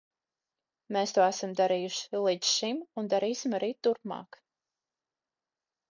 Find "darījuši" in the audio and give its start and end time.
1.59-2.21